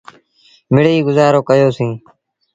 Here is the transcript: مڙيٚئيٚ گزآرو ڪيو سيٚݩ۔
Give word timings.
مڙيٚئيٚ 0.73 1.05
گزآرو 1.07 1.39
ڪيو 1.49 1.69
سيٚݩ۔ 1.77 1.97